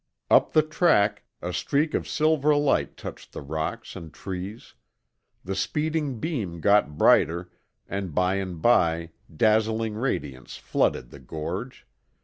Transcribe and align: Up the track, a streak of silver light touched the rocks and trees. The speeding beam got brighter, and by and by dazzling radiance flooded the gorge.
Up 0.31 0.53
the 0.53 0.63
track, 0.63 1.25
a 1.43 1.53
streak 1.53 1.93
of 1.93 2.07
silver 2.07 2.55
light 2.55 2.97
touched 2.97 3.33
the 3.33 3.41
rocks 3.41 3.95
and 3.95 4.11
trees. 4.11 4.73
The 5.43 5.53
speeding 5.55 6.19
beam 6.19 6.59
got 6.59 6.97
brighter, 6.97 7.51
and 7.87 8.11
by 8.11 8.37
and 8.37 8.59
by 8.63 9.11
dazzling 9.37 9.93
radiance 9.93 10.57
flooded 10.57 11.11
the 11.11 11.19
gorge. 11.19 11.85